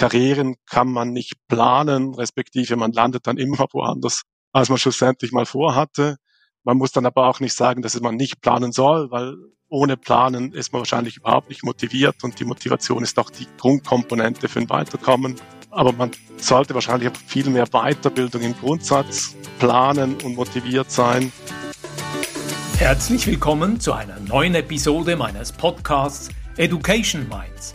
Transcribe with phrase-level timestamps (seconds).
[0.00, 5.44] Karrieren kann man nicht planen, respektive man landet dann immer woanders, als man schlussendlich mal
[5.44, 6.16] vorhatte.
[6.64, 9.34] Man muss dann aber auch nicht sagen, dass man nicht planen soll, weil
[9.68, 14.48] ohne Planen ist man wahrscheinlich überhaupt nicht motiviert und die Motivation ist auch die Grundkomponente
[14.48, 15.36] für ein Weiterkommen.
[15.68, 21.30] Aber man sollte wahrscheinlich viel mehr Weiterbildung im Grundsatz planen und motiviert sein.
[22.78, 27.74] Herzlich willkommen zu einer neuen Episode meines Podcasts Education Minds,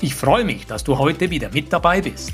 [0.00, 2.32] Ich freue mich, dass du heute wieder mit dabei bist.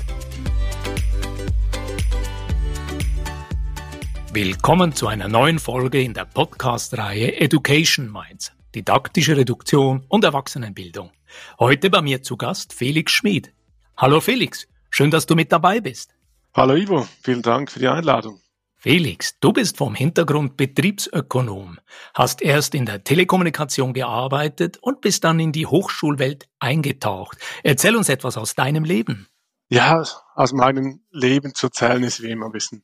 [4.33, 11.11] Willkommen zu einer neuen Folge in der Podcast-Reihe Education Minds, didaktische Reduktion und Erwachsenenbildung.
[11.59, 13.53] Heute bei mir zu Gast Felix Schmid.
[13.95, 16.15] Hallo Felix, schön, dass du mit dabei bist.
[16.53, 18.41] Hallo Ivo, vielen Dank für die Einladung.
[18.83, 21.77] Felix, du bist vom Hintergrund Betriebsökonom,
[22.15, 27.37] hast erst in der Telekommunikation gearbeitet und bist dann in die Hochschulwelt eingetaucht.
[27.61, 29.27] Erzähl uns etwas aus deinem Leben.
[29.69, 32.83] Ja, aus meinem Leben zu erzählen ist wie immer ein bisschen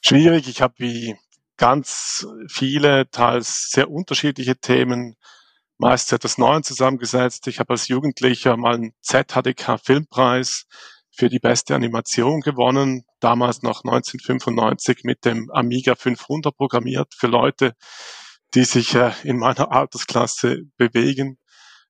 [0.00, 0.46] schwierig.
[0.46, 1.16] Ich habe wie
[1.56, 5.16] ganz viele, teils sehr unterschiedliche Themen
[5.76, 7.48] meist seit das Neuen zusammengesetzt.
[7.48, 10.66] Ich habe als Jugendlicher mal einen ZHDK Filmpreis
[11.14, 17.74] für die beste Animation gewonnen, damals noch 1995 mit dem Amiga 500 programmiert für Leute,
[18.54, 21.38] die sich äh, in meiner Altersklasse bewegen.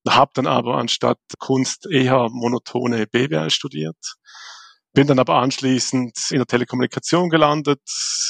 [0.09, 3.97] Habe dann aber anstatt Kunst eher monotone BWL studiert.
[4.93, 7.81] Bin dann aber anschließend in der Telekommunikation gelandet,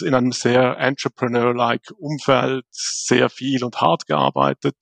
[0.04, 4.76] in einem sehr entrepreneur-like Umfeld, sehr viel und hart gearbeitet,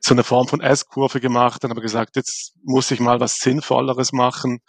[0.00, 4.12] so eine Form von S-Kurve gemacht, dann aber gesagt, jetzt muss ich mal was Sinnvolleres
[4.12, 4.60] machen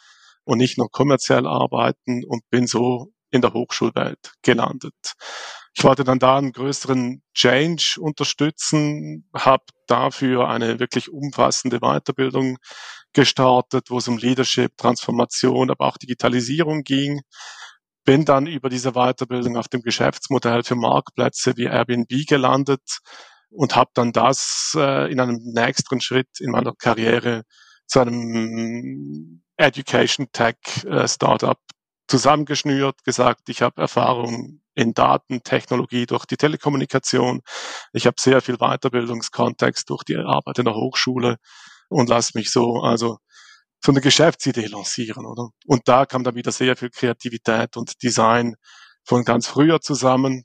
[0.44, 5.14] und nicht nur kommerziell arbeiten und bin so in der Hochschulwelt gelandet.
[5.76, 12.58] Ich wollte dann da einen größeren Change unterstützen, habe dafür eine wirklich umfassende Weiterbildung
[13.14, 17.22] gestartet, wo es um Leadership, Transformation, aber auch Digitalisierung ging.
[18.06, 23.00] Bin dann über diese Weiterbildung auf dem Geschäftsmodell für Marktplätze wie Airbnb gelandet
[23.50, 27.44] und habe dann das äh, in einem nächsten Schritt in meiner Karriere
[27.88, 31.58] zu einem Education Tech äh, Startup
[32.08, 37.42] zusammengeschnürt, gesagt, ich habe Erfahrung in Datentechnologie durch die Telekommunikation.
[37.94, 41.38] Ich habe sehr viel Weiterbildungskontext durch die Arbeit in der Hochschule
[41.90, 43.18] und lasse mich so also
[43.86, 45.50] so eine Geschäftsidee lancieren, oder?
[45.66, 48.56] Und da kam dann wieder sehr viel Kreativität und Design
[49.04, 50.44] von ganz früher zusammen.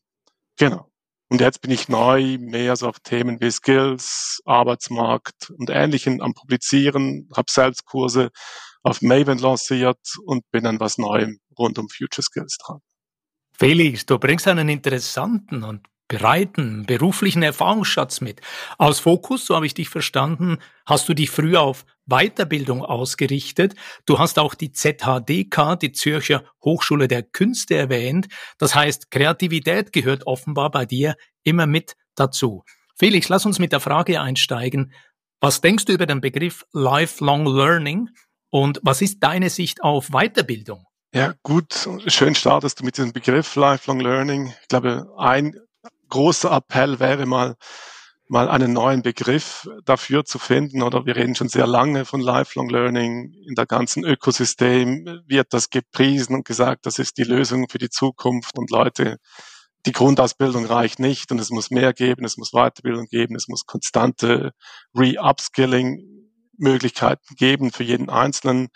[0.56, 0.90] Genau.
[1.28, 6.34] Und jetzt bin ich neu mehr so auf Themen wie Skills, Arbeitsmarkt und Ähnlichem am
[6.34, 8.30] Publizieren, habe selbst Kurse
[8.88, 12.81] auf Maven lanciert und bin an was Neuem rund um Future Skills dran.
[13.53, 18.41] Felix, du bringst einen interessanten und breiten beruflichen Erfahrungsschatz mit.
[18.78, 20.56] Aus Fokus, so habe ich dich verstanden,
[20.87, 23.75] hast du dich früher auf Weiterbildung ausgerichtet.
[24.06, 28.28] Du hast auch die ZHDK, die Zürcher Hochschule der Künste erwähnt.
[28.56, 32.65] Das heißt, Kreativität gehört offenbar bei dir immer mit dazu.
[32.97, 34.93] Felix, lass uns mit der Frage einsteigen.
[35.41, 38.09] Was denkst du über den Begriff Lifelong Learning
[38.50, 40.84] und was ist deine Sicht auf Weiterbildung?
[41.14, 44.53] Ja, gut, schön startest du mit diesem Begriff Lifelong Learning.
[44.62, 45.54] Ich glaube, ein
[46.10, 47.56] großer Appell wäre mal,
[48.28, 50.82] mal einen neuen Begriff dafür zu finden.
[50.82, 53.32] Oder wir reden schon sehr lange von Lifelong Learning.
[53.48, 57.91] In der ganzen Ökosystem wird das gepriesen und gesagt, das ist die Lösung für die
[57.91, 59.16] Zukunft und Leute,
[59.86, 63.65] die Grundausbildung reicht nicht und es muss mehr geben, es muss Weiterbildung geben, es muss
[63.65, 64.53] konstante
[64.94, 66.17] Re-Upskilling
[66.58, 68.69] Möglichkeiten geben für jeden Einzelnen.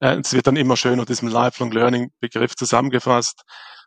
[0.00, 3.42] Äh, es wird dann immer schön unter diesem Lifelong Learning Begriff zusammengefasst.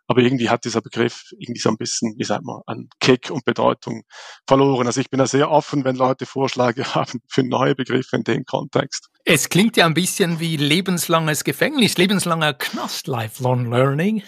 [0.07, 3.45] Aber irgendwie hat dieser Begriff irgendwie so ein bisschen, wie sagt man, an Kick und
[3.45, 4.04] Bedeutung
[4.45, 4.86] verloren.
[4.86, 8.45] Also ich bin da sehr offen, wenn Leute Vorschläge haben für neue Begriffe in dem
[8.45, 9.10] Kontext.
[9.24, 14.24] Es klingt ja ein bisschen wie lebenslanges Gefängnis, lebenslanger Knast, Lifelong Learning.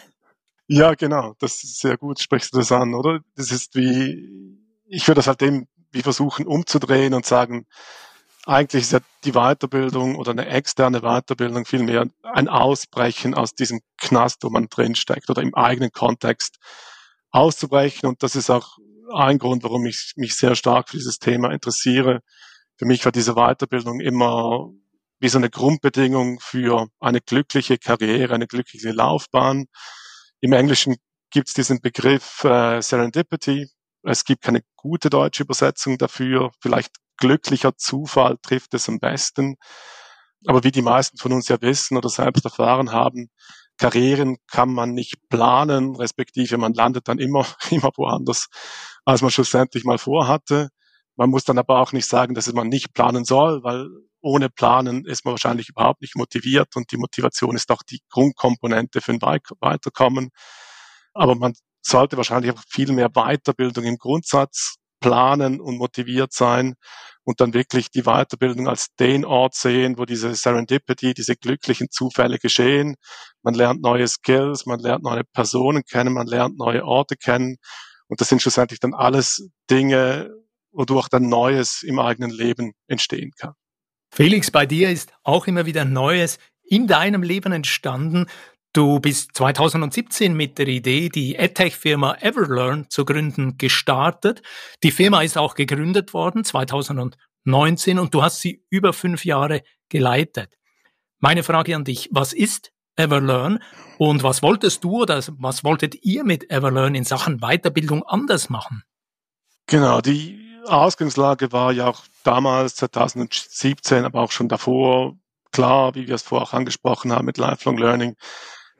[0.67, 1.35] Ja, genau.
[1.39, 3.19] Das ist sehr gut, sprichst du das an, oder?
[3.35, 4.57] Das ist wie,
[4.87, 7.65] ich würde das halt eben wie versuchen umzudrehen und sagen,
[8.45, 14.43] eigentlich ist ja die Weiterbildung oder eine externe Weiterbildung vielmehr ein Ausbrechen aus diesem Knast,
[14.43, 16.57] wo man drinsteckt oder im eigenen Kontext
[17.31, 18.07] auszubrechen.
[18.07, 18.77] Und das ist auch
[19.13, 22.21] ein Grund, warum ich mich sehr stark für dieses Thema interessiere.
[22.77, 24.69] Für mich war diese Weiterbildung immer
[25.19, 29.65] wie so eine Grundbedingung für eine glückliche Karriere, eine glückliche Laufbahn.
[30.41, 30.97] Im Englischen
[31.31, 33.69] gibt es diesen Begriff äh, Serendipity.
[34.05, 36.51] Es gibt keine gute deutsche Übersetzung dafür.
[36.61, 39.55] Vielleicht glücklicher Zufall trifft es am besten.
[40.47, 43.29] Aber wie die meisten von uns ja wissen oder selbst erfahren haben,
[43.77, 48.47] Karrieren kann man nicht planen, respektive man landet dann immer, immer woanders,
[49.03, 50.69] als man schlussendlich mal vorhatte.
[51.17, 53.87] Man muss dann aber auch nicht sagen, dass man nicht planen soll, weil
[54.21, 59.01] ohne Planen ist man wahrscheinlich überhaupt nicht motiviert und die Motivation ist auch die Grundkomponente
[59.01, 60.29] für ein Weiterkommen.
[61.13, 61.53] Aber man
[61.85, 66.75] sollte wahrscheinlich auch viel mehr Weiterbildung im Grundsatz planen und motiviert sein
[67.23, 72.39] und dann wirklich die Weiterbildung als den Ort sehen, wo diese Serendipity, diese glücklichen Zufälle
[72.39, 72.95] geschehen.
[73.43, 77.57] Man lernt neue Skills, man lernt neue Personen kennen, man lernt neue Orte kennen.
[78.07, 80.31] Und das sind schlussendlich dann alles Dinge,
[80.71, 83.53] wodurch dann Neues im eigenen Leben entstehen kann.
[84.11, 88.27] Felix, bei dir ist auch immer wieder Neues in deinem Leben entstanden.
[88.75, 94.41] Du bist 2017 mit der Idee, die EdTech-Firma Everlearn zu gründen, gestartet.
[94.83, 100.57] Die Firma ist auch gegründet worden 2019 und du hast sie über fünf Jahre geleitet.
[101.19, 103.63] Meine Frage an dich, was ist Everlearn
[103.97, 108.83] und was wolltest du oder was wolltet ihr mit Everlearn in Sachen Weiterbildung anders machen?
[109.67, 115.15] Genau, die Ausgangslage war ja auch damals 2017, aber auch schon davor
[115.53, 118.17] klar, wie wir es vorher auch angesprochen haben mit Lifelong Learning,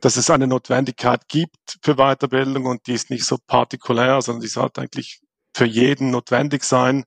[0.05, 4.47] dass es eine Notwendigkeit gibt für Weiterbildung und die ist nicht so partikulär, sondern die
[4.47, 5.19] sollte eigentlich
[5.55, 7.05] für jeden notwendig sein.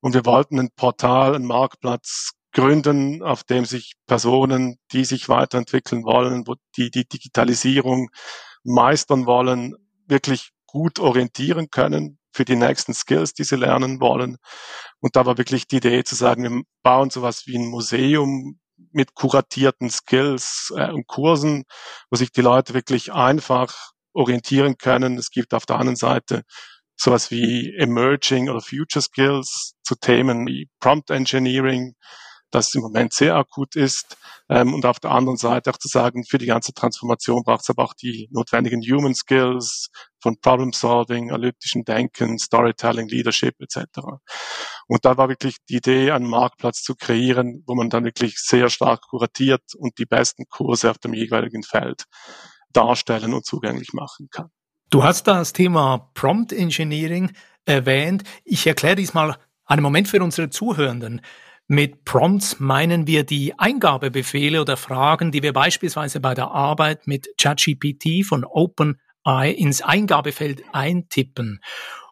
[0.00, 6.04] Und wir wollten ein Portal, einen Marktplatz gründen, auf dem sich Personen, die sich weiterentwickeln
[6.04, 8.10] wollen, wo die die Digitalisierung
[8.62, 9.74] meistern wollen,
[10.06, 14.36] wirklich gut orientieren können für die nächsten Skills, die sie lernen wollen.
[15.00, 18.58] Und da war wirklich die Idee zu sagen, wir bauen sowas wie ein Museum
[18.94, 21.64] mit kuratierten Skills äh, und Kursen,
[22.10, 25.18] wo sich die Leute wirklich einfach orientieren können.
[25.18, 26.42] Es gibt auf der anderen Seite
[26.96, 31.94] sowas wie Emerging oder Future Skills zu Themen wie Prompt Engineering,
[32.54, 34.16] das im Moment sehr akut ist.
[34.48, 37.70] Ähm, und auf der anderen Seite auch zu sagen, für die ganze Transformation braucht es
[37.70, 39.88] aber auch die notwendigen Human Skills
[40.20, 44.00] von Problem Solving, analytischen Denken, Storytelling, Leadership etc.
[44.86, 48.70] Und da war wirklich die Idee, einen Marktplatz zu kreieren, wo man dann wirklich sehr
[48.70, 52.04] stark kuratiert und die besten Kurse auf dem jeweiligen Feld
[52.72, 54.50] darstellen und zugänglich machen kann.
[54.90, 57.32] Du hast das Thema Prompt Engineering
[57.64, 58.24] erwähnt.
[58.44, 61.20] Ich erkläre diesmal einen Moment für unsere Zuhörenden.
[61.66, 67.28] Mit Prompts meinen wir die Eingabebefehle oder Fragen, die wir beispielsweise bei der Arbeit mit
[67.40, 71.60] ChatGPT von OpenAI ins Eingabefeld eintippen.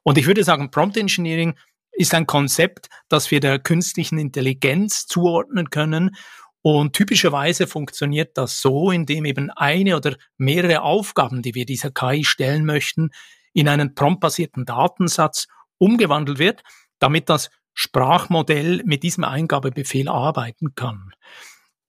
[0.05, 1.55] Und ich würde sagen, Prompt Engineering
[1.93, 6.17] ist ein Konzept, das wir der künstlichen Intelligenz zuordnen können.
[6.63, 12.25] Und typischerweise funktioniert das so, indem eben eine oder mehrere Aufgaben, die wir dieser KI
[12.25, 13.11] stellen möchten,
[13.53, 15.47] in einen promptbasierten Datensatz
[15.77, 16.63] umgewandelt wird,
[16.99, 21.13] damit das Sprachmodell mit diesem Eingabebefehl arbeiten kann.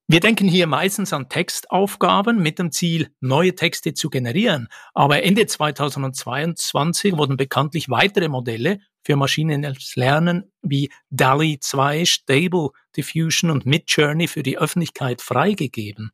[0.07, 4.67] Wir denken hier meistens an Textaufgaben mit dem Ziel, neue Texte zu generieren.
[4.93, 13.49] Aber Ende 2022 wurden bekanntlich weitere Modelle für maschinelles Lernen wie DALI 2, Stable Diffusion
[13.49, 16.11] und Midjourney für die Öffentlichkeit freigegeben.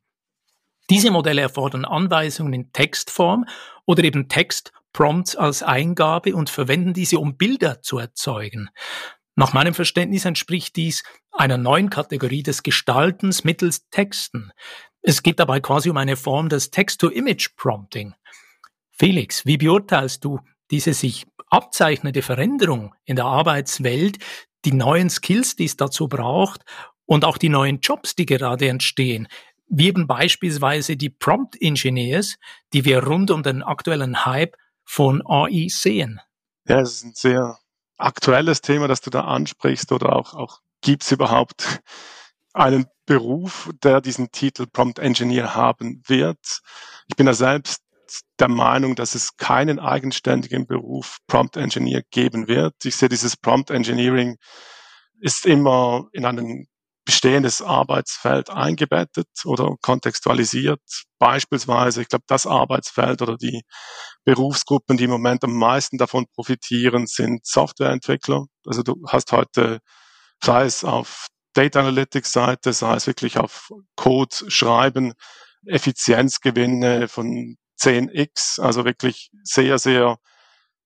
[0.88, 3.44] Diese Modelle erfordern Anweisungen in Textform
[3.86, 8.70] oder eben Textprompts als Eingabe und verwenden diese, um Bilder zu erzeugen.
[9.40, 14.52] Nach meinem Verständnis entspricht dies einer neuen Kategorie des Gestaltens mittels Texten.
[15.00, 18.12] Es geht dabei quasi um eine Form des Text-to-Image-Prompting.
[18.90, 24.18] Felix, wie beurteilst du diese sich abzeichnende Veränderung in der Arbeitswelt,
[24.66, 26.66] die neuen Skills, die es dazu braucht
[27.06, 29.26] und auch die neuen Jobs, die gerade entstehen,
[29.68, 32.36] wie eben beispielsweise die Prompt Engineers,
[32.74, 36.20] die wir rund um den aktuellen Hype von AI sehen?
[36.68, 37.58] Ja, es ist ein sehr
[38.00, 41.80] aktuelles Thema, das du da ansprichst oder auch, auch gibt es überhaupt
[42.52, 46.60] einen Beruf, der diesen Titel Prompt Engineer haben wird?
[47.08, 47.82] Ich bin da selbst
[48.38, 52.74] der Meinung, dass es keinen eigenständigen Beruf Prompt Engineer geben wird.
[52.84, 54.36] Ich sehe dieses Prompt Engineering
[55.20, 56.66] ist immer in einen
[57.10, 60.80] bestehendes Arbeitsfeld eingebettet oder kontextualisiert.
[61.18, 63.62] Beispielsweise, ich glaube, das Arbeitsfeld oder die
[64.24, 68.44] Berufsgruppen, die im Moment am meisten davon profitieren, sind Softwareentwickler.
[68.64, 69.80] Also du hast heute,
[70.40, 75.14] sei es auf Data Analytics Seite, sei es wirklich auf Code schreiben,
[75.66, 80.18] Effizienzgewinne von 10x, also wirklich sehr, sehr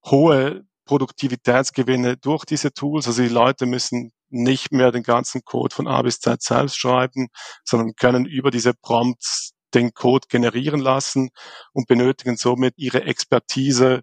[0.07, 3.07] hohe Produktivitätsgewinne durch diese Tools.
[3.09, 7.29] Also die Leute müssen nicht mehr den ganzen Code von A bis Z selbst schreiben,
[7.65, 11.31] sondern können über diese Prompts den Code generieren lassen
[11.73, 14.03] und benötigen somit ihre Expertise,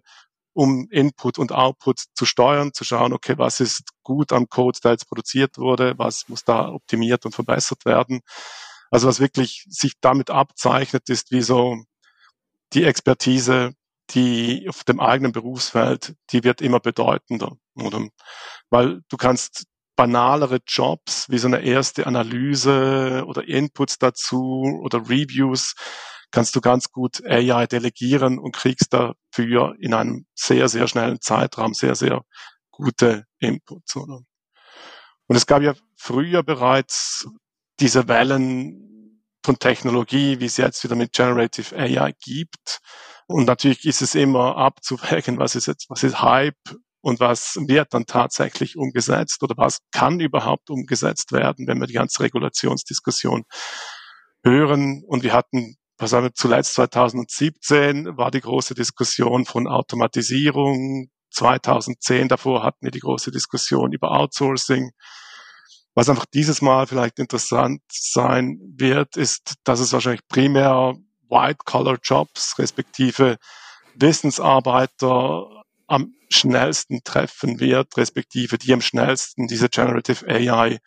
[0.54, 4.92] um Input und Output zu steuern, zu schauen, okay, was ist gut am Code, der
[4.92, 8.20] jetzt produziert wurde, was muss da optimiert und verbessert werden.
[8.90, 11.82] Also was wirklich sich damit abzeichnet, ist wie so
[12.74, 13.74] die Expertise,
[14.10, 18.06] die auf dem eigenen Berufsfeld, die wird immer bedeutender, oder?
[18.68, 19.64] Weil du kannst
[19.96, 25.74] banalere Jobs wie so eine erste Analyse oder Inputs dazu oder Reviews
[26.30, 31.74] kannst du ganz gut AI delegieren und kriegst dafür in einem sehr, sehr schnellen Zeitraum
[31.74, 32.24] sehr, sehr
[32.70, 33.96] gute Inputs.
[33.96, 34.20] Oder?
[35.26, 37.28] Und es gab ja früher bereits
[37.78, 42.80] diese Wellen von Technologie, wie es jetzt wieder mit Generative AI gibt.
[43.26, 46.56] Und natürlich ist es immer abzuwägen, was ist jetzt, was ist Hype
[47.02, 51.94] und was wird dann tatsächlich umgesetzt oder was kann überhaupt umgesetzt werden, wenn wir die
[51.94, 53.42] ganze Regulationsdiskussion
[54.44, 55.02] hören.
[55.06, 61.08] Und wir hatten, was haben wir zuletzt 2017 war die große Diskussion von Automatisierung.
[61.30, 64.92] 2010 davor hatten wir die große Diskussion über Outsourcing.
[65.94, 70.94] Was einfach dieses Mal vielleicht interessant sein wird, ist, dass es wahrscheinlich primär
[71.28, 73.38] White-Collar-Jobs respektive
[73.94, 80.78] Wissensarbeiter am schnellsten treffen wird, respektive die am schnellsten diese Generative AI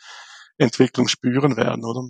[0.57, 2.03] Entwicklung spüren werden, oder?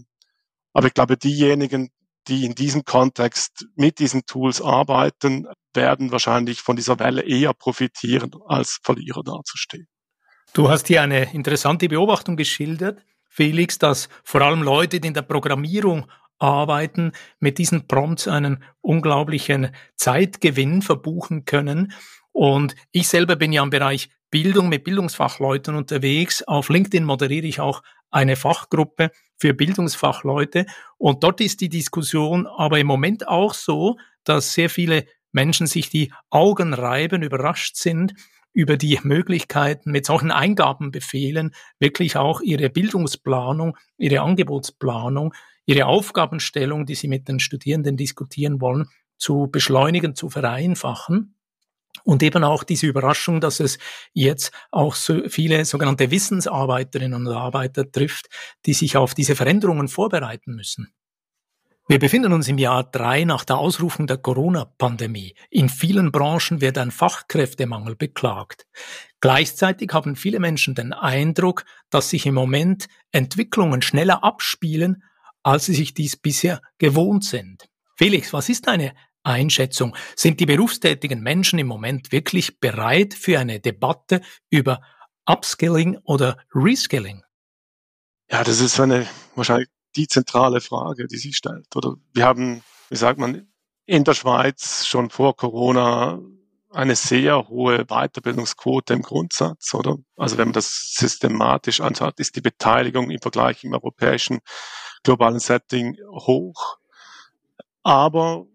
[0.74, 1.90] Aber ich glaube, diejenigen,
[2.28, 8.32] die in diesem Kontext mit diesen Tools arbeiten, werden wahrscheinlich von dieser Welle eher profitieren,
[8.48, 9.88] als Verlierer dazustehen.
[10.54, 15.22] Du hast hier eine interessante Beobachtung geschildert, Felix, dass vor allem Leute, die in der
[15.22, 16.06] Programmierung
[16.40, 21.94] arbeiten, mit diesen Prompts einen unglaublichen Zeitgewinn verbuchen können.
[22.36, 26.44] Und ich selber bin ja im Bereich Bildung mit Bildungsfachleuten unterwegs.
[26.44, 30.66] Auf LinkedIn moderiere ich auch eine Fachgruppe für Bildungsfachleute.
[30.98, 35.90] Und dort ist die Diskussion aber im Moment auch so, dass sehr viele Menschen sich
[35.90, 38.14] die Augen reiben, überrascht sind
[38.52, 45.34] über die Möglichkeiten, mit solchen Eingabenbefehlen wirklich auch ihre Bildungsplanung, ihre Angebotsplanung,
[45.66, 48.88] ihre Aufgabenstellung, die sie mit den Studierenden diskutieren wollen,
[49.18, 51.35] zu beschleunigen, zu vereinfachen.
[52.04, 53.78] Und eben auch diese Überraschung, dass es
[54.14, 58.28] jetzt auch so viele sogenannte Wissensarbeiterinnen und Arbeiter trifft,
[58.66, 60.94] die sich auf diese Veränderungen vorbereiten müssen.
[61.88, 65.36] Wir befinden uns im Jahr drei nach der Ausrufung der Corona-Pandemie.
[65.52, 68.66] In vielen Branchen wird ein Fachkräftemangel beklagt.
[69.22, 75.04] Gleichzeitig haben viele Menschen den Eindruck, dass sich im Moment Entwicklungen schneller abspielen,
[75.44, 77.70] als sie sich dies bisher gewohnt sind.
[77.96, 78.94] Felix, was ist deine
[79.26, 79.96] Einschätzung.
[80.16, 84.82] Sind die berufstätigen Menschen im Moment wirklich bereit für eine Debatte über
[85.26, 87.24] Upskilling oder Reskilling?
[88.30, 91.76] Ja, das ist eine wahrscheinlich die zentrale Frage, die sich stellt.
[91.76, 93.48] Oder wir haben, wie sagt man,
[93.86, 96.20] in der Schweiz schon vor Corona
[96.72, 99.98] eine sehr hohe Weiterbildungsquote im Grundsatz, oder?
[100.18, 104.40] Also wenn man das systematisch anschaut, ist die Beteiligung im Vergleich im europäischen
[105.04, 106.78] globalen Setting hoch.
[107.84, 108.46] Aber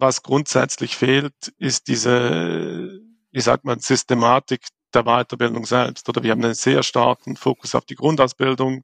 [0.00, 6.08] was grundsätzlich fehlt, ist diese, wie sagt man, Systematik der Weiterbildung selbst.
[6.08, 8.82] Oder wir haben einen sehr starken Fokus auf die Grundausbildung.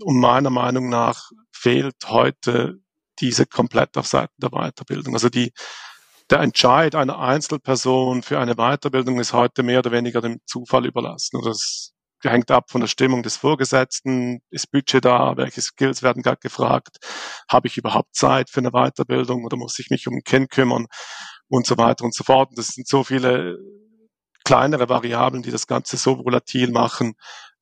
[0.00, 2.78] Und meiner Meinung nach fehlt heute
[3.20, 5.14] diese komplett auf Seiten der Weiterbildung.
[5.14, 5.52] Also die,
[6.30, 11.40] der Entscheid einer Einzelperson für eine Weiterbildung ist heute mehr oder weniger dem Zufall überlassen.
[11.44, 11.93] Das
[12.30, 16.98] hängt ab von der Stimmung des Vorgesetzten, ist Budget da, welche Skills werden gerade gefragt,
[17.50, 20.86] habe ich überhaupt Zeit für eine Weiterbildung oder muss ich mich um ein Kind kümmern
[21.48, 22.50] und so weiter und so fort.
[22.50, 23.58] Und das sind so viele
[24.44, 27.14] kleinere Variablen, die das Ganze so volatil machen,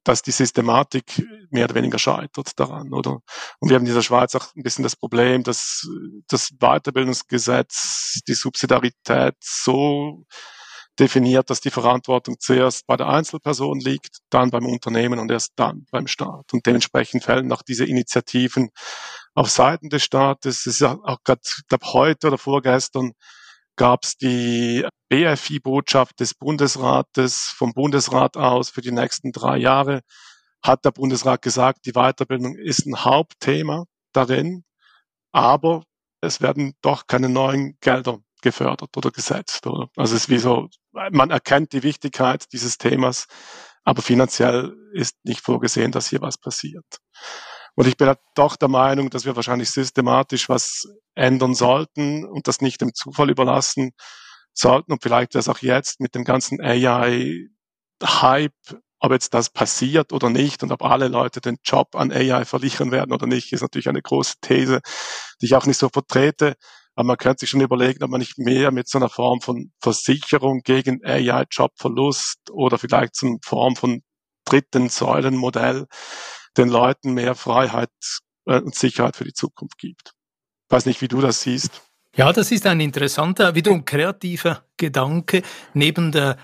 [0.04, 3.21] dass die Systematik mehr oder weniger scheitert daran, oder?
[3.61, 5.87] Und wir haben in dieser Schweiz auch ein bisschen das Problem, dass
[6.28, 10.25] das Weiterbildungsgesetz die Subsidiarität so
[10.99, 15.87] definiert, dass die Verantwortung zuerst bei der Einzelperson liegt, dann beim Unternehmen und erst dann
[15.90, 16.52] beim Staat.
[16.52, 18.70] Und dementsprechend fällen auch diese Initiativen
[19.34, 20.66] auf Seiten des Staates.
[20.66, 23.12] Es ist auch gerade, ich glaube, heute oder vorgestern
[23.76, 30.02] gab es die BFI-Botschaft des Bundesrates vom Bundesrat aus für die nächsten drei Jahre.
[30.62, 34.64] Hat der Bundesrat gesagt, die Weiterbildung ist ein Hauptthema darin,
[35.32, 35.84] aber
[36.20, 39.66] es werden doch keine neuen Gelder gefördert oder gesetzt.
[39.66, 39.88] Oder?
[39.96, 43.26] Also es ist wie so, man erkennt die Wichtigkeit dieses Themas,
[43.84, 46.84] aber finanziell ist nicht vorgesehen, dass hier was passiert.
[47.75, 50.84] Und ich bin halt doch der Meinung, dass wir wahrscheinlich systematisch was
[51.14, 53.92] ändern sollten und das nicht dem Zufall überlassen
[54.52, 54.92] sollten.
[54.92, 58.52] Und vielleicht wäre es auch jetzt mit dem ganzen AI-Hype
[59.04, 62.92] ob jetzt das passiert oder nicht und ob alle Leute den Job an AI verlieren
[62.92, 64.80] werden oder nicht, ist natürlich eine große These,
[65.40, 66.54] die ich auch nicht so vertrete.
[66.94, 69.72] Aber man könnte sich schon überlegen, ob man nicht mehr mit so einer Form von
[69.80, 74.02] Versicherung gegen AI-Jobverlust oder vielleicht einer Form von
[74.44, 75.87] dritten Säulenmodell
[76.56, 77.90] den Leuten mehr Freiheit
[78.46, 80.12] äh, und Sicherheit für die Zukunft gibt.
[80.68, 81.82] Ich weiß nicht, wie du das siehst.
[82.14, 85.42] Ja, das ist ein interessanter, wiederum kreativer Gedanke.
[85.72, 86.37] Neben der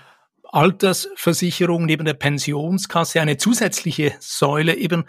[0.43, 5.05] Altersversicherung, neben der Pensionskasse eine zusätzliche Säule eben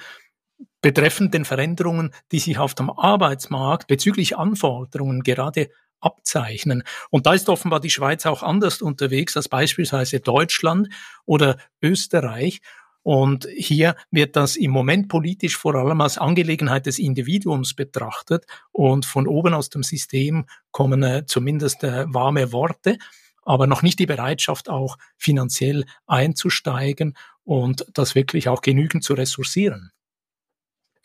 [0.80, 5.70] betreffend den Veränderungen, die sich auf dem Arbeitsmarkt bezüglich Anforderungen gerade
[6.00, 6.82] abzeichnen.
[7.10, 10.88] Und da ist offenbar die Schweiz auch anders unterwegs als beispielsweise Deutschland
[11.26, 12.60] oder Österreich.
[13.02, 19.06] Und hier wird das im Moment politisch vor allem als Angelegenheit des Individuums betrachtet und
[19.06, 22.98] von oben aus dem System kommen äh, zumindest äh, warme Worte
[23.42, 29.90] aber noch nicht die Bereitschaft, auch finanziell einzusteigen und das wirklich auch genügend zu ressourcieren.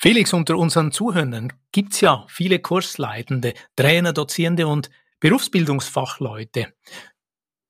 [0.06, 6.72] Felix, unter unseren Zuhörern gibt's ja viele Kursleitende, Trainer, Dozierende und Berufsbildungsfachleute.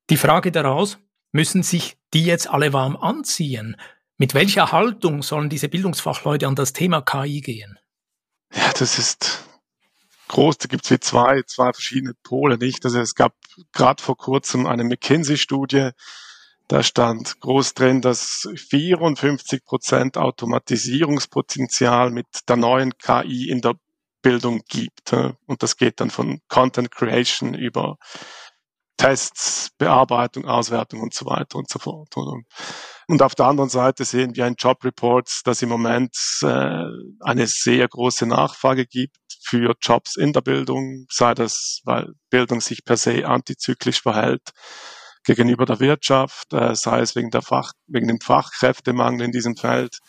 [0.09, 0.97] Die Frage daraus,
[1.31, 3.77] müssen sich die jetzt alle warm anziehen?
[4.17, 7.79] Mit welcher Haltung sollen diese Bildungsfachleute an das Thema KI gehen?
[8.53, 9.45] Ja, das ist
[10.27, 12.83] groß, da gibt es wie zwei, zwei verschiedene Pole, nicht?
[12.83, 13.33] Also es gab
[13.71, 15.91] gerade vor kurzem eine McKinsey-Studie,
[16.67, 23.75] da stand groß drin, dass 54 Prozent Automatisierungspotenzial mit der neuen KI in der
[24.21, 25.13] Bildung gibt.
[25.13, 27.97] Und das geht dann von Content Creation über
[28.97, 32.15] Tests, Bearbeitung, Auswertung und so weiter und so fort.
[33.07, 36.85] Und auf der anderen Seite sehen wir in Job Reports, dass im Moment äh,
[37.19, 42.83] eine sehr große Nachfrage gibt für Jobs in der Bildung, sei das, weil Bildung sich
[42.83, 44.53] per se antizyklisch verhält
[45.25, 49.99] gegenüber der Wirtschaft, äh, sei es wegen, der Fach, wegen dem Fachkräftemangel in diesem Feld.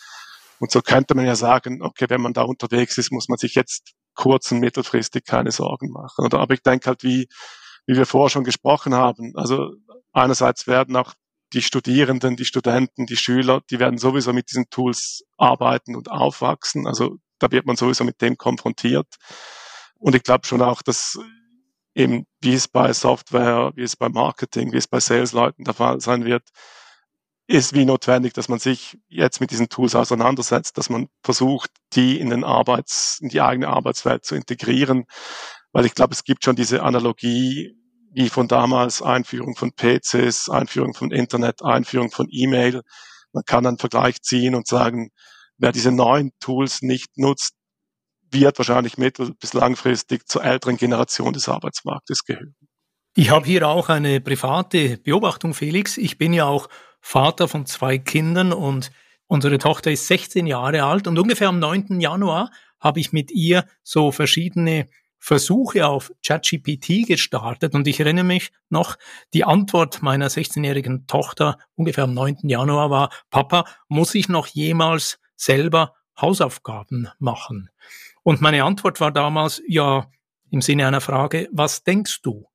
[0.58, 3.54] Und so könnte man ja sagen, okay, wenn man da unterwegs ist, muss man sich
[3.54, 6.24] jetzt kurz- und mittelfristig keine Sorgen machen.
[6.24, 7.28] Oder, aber ich denke halt, wie,
[7.86, 9.72] wie wir vorher schon gesprochen haben, also
[10.12, 11.14] einerseits werden auch
[11.52, 16.86] die Studierenden, die Studenten, die Schüler, die werden sowieso mit diesen Tools arbeiten und aufwachsen.
[16.86, 19.06] Also da wird man sowieso mit dem konfrontiert.
[19.98, 21.18] Und ich glaube schon auch, dass
[21.96, 26.00] eben, wie es bei Software, wie es bei Marketing, wie es bei Salesleuten der Fall
[26.00, 26.44] sein wird,
[27.48, 32.20] ist wie notwendig, dass man sich jetzt mit diesen Tools auseinandersetzt, dass man versucht, die
[32.20, 35.04] in den Arbeits, in die eigene Arbeitswelt zu integrieren.
[35.72, 37.76] Weil ich glaube, es gibt schon diese Analogie,
[38.12, 42.82] wie von damals Einführung von PCs, Einführung von Internet, Einführung von E-Mail.
[43.32, 45.10] Man kann einen Vergleich ziehen und sagen,
[45.56, 47.54] wer diese neuen Tools nicht nutzt,
[48.30, 52.54] wird wahrscheinlich mittel- bis langfristig zur älteren Generation des Arbeitsmarktes gehören.
[53.14, 55.96] Ich habe hier auch eine private Beobachtung, Felix.
[55.96, 56.68] Ich bin ja auch
[57.00, 58.90] Vater von zwei Kindern und
[59.26, 62.00] unsere Tochter ist 16 Jahre alt und ungefähr am 9.
[62.00, 64.86] Januar habe ich mit ihr so verschiedene
[65.18, 68.96] Versuche auf ChatGPT gestartet und ich erinnere mich noch,
[69.32, 72.40] die Antwort meiner 16-jährigen Tochter ungefähr am 9.
[72.42, 77.70] Januar war, Papa, muss ich noch jemals selber Hausaufgaben machen?
[78.26, 80.10] Und meine Antwort war damals, ja,
[80.50, 82.48] im Sinne einer Frage, was denkst du?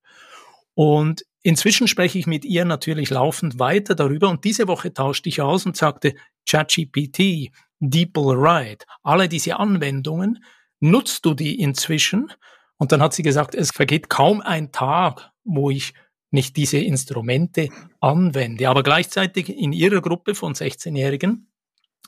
[0.74, 5.40] Und inzwischen spreche ich mit ihr natürlich laufend weiter darüber und diese Woche tauschte ich
[5.40, 6.14] aus und sagte,
[6.46, 10.44] ChatGPT, DeepL Ride, alle diese Anwendungen,
[10.82, 12.34] nutzt du die inzwischen?
[12.76, 15.94] Und dann hat sie gesagt, es vergeht kaum ein Tag, wo ich
[16.32, 17.70] nicht diese Instrumente
[18.02, 18.68] anwende.
[18.68, 21.48] Aber gleichzeitig in ihrer Gruppe von 16-Jährigen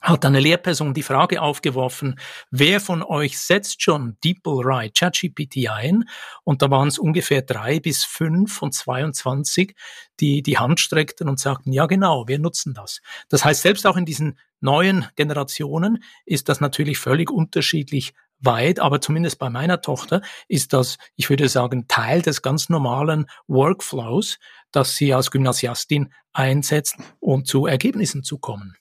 [0.03, 2.19] hat eine Lehrperson die Frage aufgeworfen,
[2.51, 6.03] wer von euch setzt schon DeepL ChatGPT ein?
[6.43, 9.75] Und da waren es ungefähr drei bis fünf von 22,
[10.19, 13.01] die die Hand streckten und sagten, ja genau, wir nutzen das.
[13.29, 18.99] Das heißt, selbst auch in diesen neuen Generationen ist das natürlich völlig unterschiedlich weit, aber
[18.99, 24.37] zumindest bei meiner Tochter ist das, ich würde sagen, Teil des ganz normalen Workflows,
[24.73, 28.75] dass sie als Gymnasiastin einsetzt, um zu Ergebnissen zu kommen.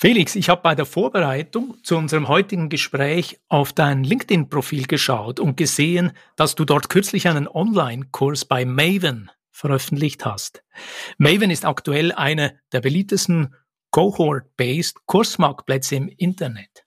[0.00, 5.56] Felix, ich habe bei der Vorbereitung zu unserem heutigen Gespräch auf dein LinkedIn-Profil geschaut und
[5.56, 10.62] gesehen, dass du dort kürzlich einen Online-Kurs bei Maven veröffentlicht hast.
[11.18, 13.56] Maven ist aktuell eine der beliebtesten
[13.90, 16.84] Cohort-based Kursmarktplätze im Internet.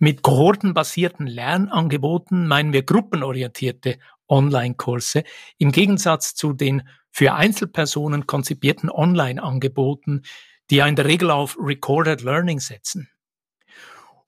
[0.00, 5.22] Mit kohortenbasierten Lernangeboten meinen wir gruppenorientierte Online-Kurse
[5.58, 10.22] im Gegensatz zu den für Einzelpersonen konzipierten Online-Angeboten,
[10.70, 13.08] die ja in der Regel auf Recorded Learning setzen.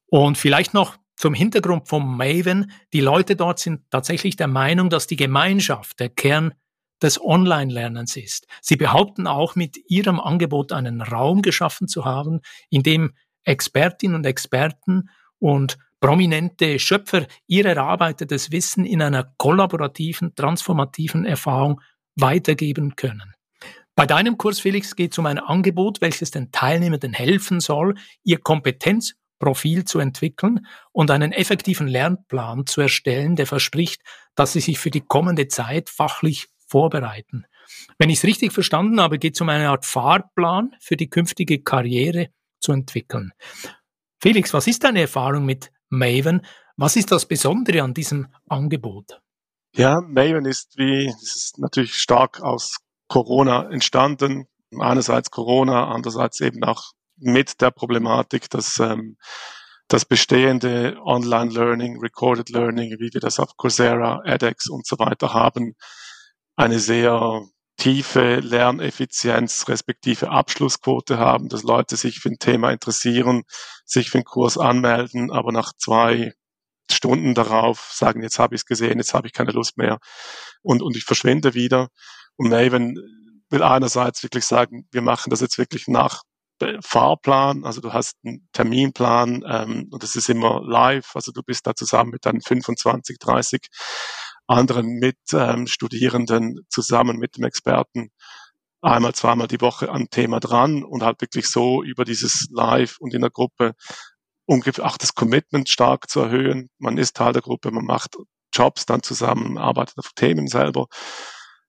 [0.07, 2.73] Und vielleicht noch zum Hintergrund vom Maven.
[2.93, 6.55] Die Leute dort sind tatsächlich der Meinung, dass die Gemeinschaft der Kern
[7.03, 8.47] des Online-Lernens ist.
[8.61, 14.27] Sie behaupten auch, mit ihrem Angebot einen Raum geschaffen zu haben, in dem Expertinnen und
[14.27, 21.81] Experten und prominente Schöpfer ihrer erarbeitetes Wissen in einer kollaborativen, transformativen Erfahrung
[22.17, 23.35] weitergeben können.
[23.97, 28.39] Bei deinem Kurs, Felix, geht es um ein Angebot, welches den Teilnehmenden helfen soll, ihr
[28.39, 34.03] Kompetenzprofil zu entwickeln und einen effektiven Lernplan zu erstellen, der verspricht,
[34.35, 37.47] dass sie sich für die kommende Zeit fachlich vorbereiten.
[37.99, 41.63] Wenn ich es richtig verstanden habe, geht es um eine Art Fahrplan für die künftige
[41.63, 42.31] Karriere
[42.61, 43.33] zu entwickeln.
[44.21, 46.45] Felix, was ist deine Erfahrung mit Maven?
[46.77, 49.21] Was ist das Besondere an diesem Angebot?
[49.77, 52.79] Ja, Maven ist wie, es ist natürlich stark aus
[53.15, 54.49] Corona entstanden.
[54.77, 59.19] Einerseits Corona, andererseits eben auch mit der Problematik, dass ähm,
[59.87, 65.77] das bestehende Online-Learning, Recorded Learning, wie wir das auf Coursera, edX und so weiter haben,
[66.57, 67.43] eine sehr
[67.77, 73.45] tiefe Lerneffizienz respektive Abschlussquote haben, dass Leute sich für ein Thema interessieren,
[73.85, 76.33] sich für einen Kurs anmelden, aber nach zwei
[76.91, 80.01] Stunden darauf sagen, jetzt habe ich es gesehen, jetzt habe ich keine Lust mehr
[80.63, 81.91] und, und ich verschwinde wieder.
[82.37, 82.99] Und Maven
[83.51, 86.23] will einerseits wirklich sagen, wir machen das jetzt wirklich nach
[86.81, 91.67] Fahrplan, also du hast einen Terminplan ähm, und es ist immer live, also du bist
[91.67, 93.69] da zusammen mit deinen 25, 30
[94.47, 98.11] anderen Mitstudierenden ähm, zusammen mit dem Experten
[98.85, 103.15] einmal, zweimal die Woche am Thema dran und halt wirklich so über dieses Live und
[103.15, 103.75] in der Gruppe
[104.47, 106.69] ungefähr auch das Commitment stark zu erhöhen.
[106.79, 108.17] Man ist Teil der Gruppe, man macht
[108.53, 110.87] Jobs dann zusammen, arbeitet auf Themen selber.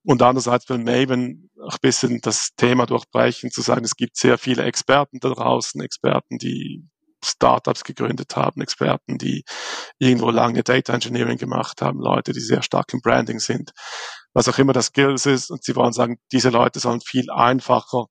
[0.06, 4.38] Und andererseits will Maven auch ein bisschen das Thema durchbrechen, zu sagen, es gibt sehr
[4.38, 6.88] viele Experten da draußen, Experten, die
[7.24, 9.44] Startups gegründet haben, Experten, die
[9.98, 13.72] irgendwo lange Data Engineering gemacht haben, Leute, die sehr stark im Branding sind,
[14.34, 15.50] was auch immer das Skills ist.
[15.50, 18.06] Und sie wollen sagen, diese Leute sollen viel einfacher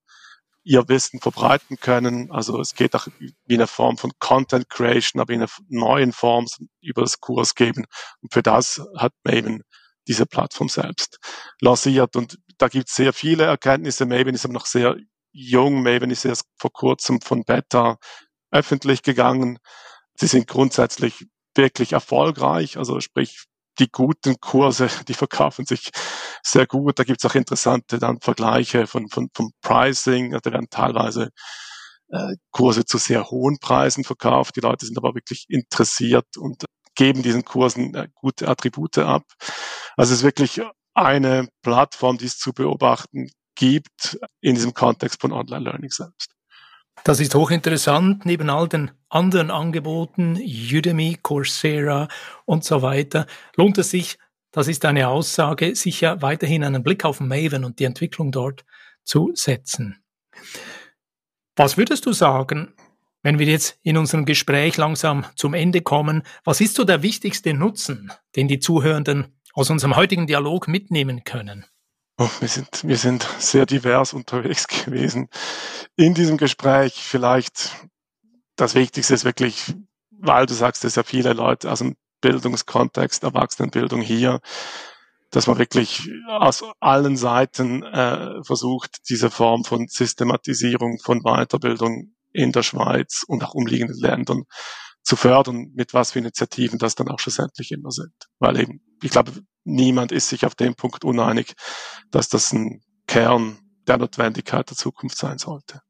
[0.65, 2.31] ihr Wissen verbreiten können.
[2.31, 6.47] Also es geht auch wie eine Form von Content Creation, aber in einer neuen Form
[6.81, 7.85] über das Kurs geben.
[8.21, 9.61] Und für das hat Maven
[10.07, 11.17] diese Plattform selbst
[11.61, 12.15] lanciert.
[12.15, 14.05] Und da gibt es sehr viele Erkenntnisse.
[14.05, 14.97] Maven ist aber noch sehr
[15.31, 15.83] jung.
[15.83, 17.97] Maven ist erst vor kurzem von Beta
[18.51, 19.59] öffentlich gegangen.
[20.15, 23.45] Sie sind grundsätzlich wirklich erfolgreich, also sprich
[23.79, 25.89] die guten Kurse, die verkaufen sich
[26.43, 26.99] sehr gut.
[26.99, 30.31] Da gibt es auch interessante dann Vergleiche von, von, vom Pricing.
[30.31, 31.29] Da werden teilweise
[32.09, 34.55] äh, Kurse zu sehr hohen Preisen verkauft.
[34.55, 36.65] Die Leute sind aber wirklich interessiert und
[36.95, 39.23] geben diesen Kursen äh, gute Attribute ab.
[39.95, 40.61] Also es ist wirklich
[40.93, 46.35] eine Plattform, die es zu beobachten gibt in diesem Kontext von Online-Learning selbst.
[47.03, 48.25] Das ist hochinteressant.
[48.25, 52.07] Neben all den anderen Angeboten, Udemy, Coursera
[52.45, 54.17] und so weiter, lohnt es sich,
[54.51, 58.65] das ist eine Aussage, sicher weiterhin einen Blick auf Maven und die Entwicklung dort
[59.03, 60.03] zu setzen.
[61.57, 62.73] Was würdest du sagen,
[63.25, 67.55] wenn wir jetzt in unserem Gespräch langsam zum Ende kommen, was ist so der wichtigste
[67.55, 71.65] Nutzen, den die Zuhörenden aus unserem heutigen Dialog mitnehmen können?
[72.19, 75.27] Oh, wir, sind, wir sind sehr divers unterwegs gewesen
[75.95, 76.93] in diesem Gespräch.
[76.93, 77.71] Vielleicht
[78.57, 79.73] das Wichtigste ist wirklich,
[80.11, 84.39] weil du sagst, dass ja viele Leute aus dem Bildungskontext, Erwachsenenbildung hier,
[85.31, 92.51] dass man wirklich aus allen Seiten äh, versucht, diese Form von Systematisierung von Weiterbildung in
[92.51, 94.43] der Schweiz und auch umliegenden Ländern
[95.03, 98.13] zu fördern, mit was für Initiativen das dann auch schlussendlich immer sind.
[98.39, 99.31] Weil eben, ich glaube,
[99.63, 101.53] niemand ist sich auf dem Punkt uneinig,
[102.11, 105.81] dass das ein Kern der Notwendigkeit der Zukunft sein sollte.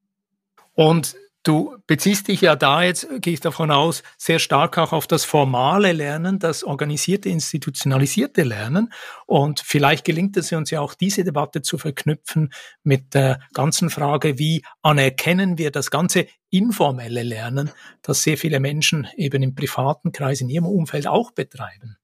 [0.73, 5.05] Und Du beziehst dich ja da jetzt, gehe ich davon aus, sehr stark auch auf
[5.05, 8.91] das formale Lernen, das organisierte, institutionalisierte Lernen.
[9.27, 14.39] Und vielleicht gelingt es uns ja auch, diese Debatte zu verknüpfen mit der ganzen Frage,
[14.39, 17.69] wie anerkennen wir das ganze informelle Lernen,
[18.01, 21.97] das sehr viele Menschen eben im privaten Kreis, in ihrem Umfeld auch betreiben.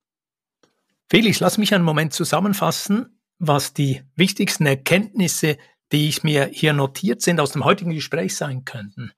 [1.10, 5.58] Felix, lass mich einen Moment zusammenfassen, was die wichtigsten Erkenntnisse
[5.92, 9.12] die ich mir hier notiert sind, aus dem heutigen Gespräch sein könnten.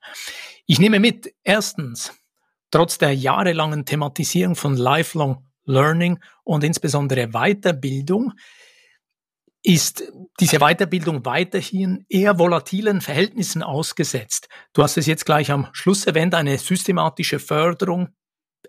[0.66, 2.12] Ich nehme mit, erstens,
[2.70, 8.32] trotz der jahrelangen Thematisierung von Lifelong Learning und insbesondere Weiterbildung,
[9.66, 14.48] ist diese Weiterbildung weiterhin eher volatilen Verhältnissen ausgesetzt.
[14.74, 18.10] Du hast es jetzt gleich am Schluss erwähnt, eine systematische Förderung,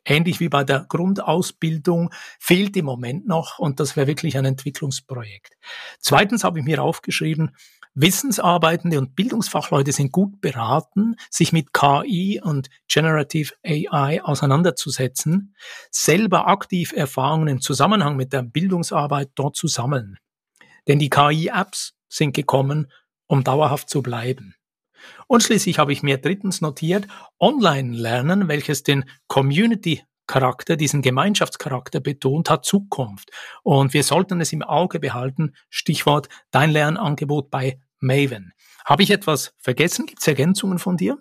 [0.06, 5.58] ähnlich wie bei der Grundausbildung, fehlt im Moment noch und das wäre wirklich ein Entwicklungsprojekt.
[6.00, 7.58] Zweitens habe ich mir aufgeschrieben,
[7.96, 15.56] Wissensarbeitende und Bildungsfachleute sind gut beraten, sich mit KI und Generative AI auseinanderzusetzen,
[15.92, 20.18] selber aktiv Erfahrungen im Zusammenhang mit der Bildungsarbeit dort zu sammeln.
[20.90, 22.92] Denn die KI-Apps sind gekommen,
[23.28, 24.56] um dauerhaft zu bleiben.
[25.28, 27.08] Und schließlich habe ich mir drittens notiert,
[27.40, 33.32] Online-Lernen, welches den Community Charakter, diesen Gemeinschaftscharakter betont, hat Zukunft.
[33.64, 35.54] Und wir sollten es im Auge behalten.
[35.70, 38.54] Stichwort dein Lernangebot bei Maven.
[38.86, 40.06] Habe ich etwas vergessen?
[40.06, 41.18] Gibt es Ergänzungen von dir?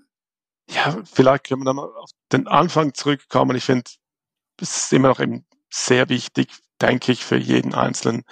[0.70, 3.56] Ja, vielleicht können wir nochmal auf den Anfang zurückkommen.
[3.56, 3.90] Ich finde,
[4.60, 6.48] es ist immer noch eben sehr wichtig,
[6.80, 8.24] denke ich, für jeden Einzelnen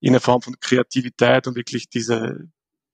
[0.00, 2.50] in der Form von Kreativität und wirklich diese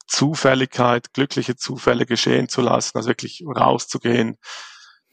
[0.07, 4.37] Zufälligkeit, glückliche Zufälle geschehen zu lassen, also wirklich rauszugehen,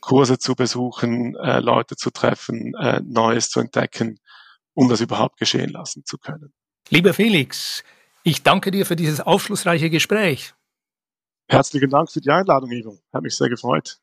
[0.01, 4.19] Kurse zu besuchen, äh, Leute zu treffen, äh, Neues zu entdecken,
[4.73, 6.53] um das überhaupt geschehen lassen zu können.
[6.89, 7.83] Lieber Felix,
[8.27, 10.53] ich danke dir für dieses aufschlussreiche Gespräch.
[11.47, 12.99] Herzlichen Dank für die Einladung, Ivo.
[13.13, 14.01] Hat mich sehr gefreut.